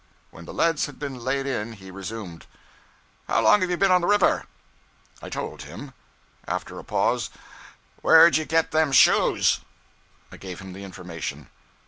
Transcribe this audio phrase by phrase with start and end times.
[0.31, 2.47] When the leads had been laid in, he resumed
[3.27, 4.45] 'How long you been on the river?'
[5.21, 5.93] I told him.
[6.47, 7.29] After a pause
[8.01, 9.59] 'Where'd you get them shoes?'
[10.31, 11.51] I gave him the information.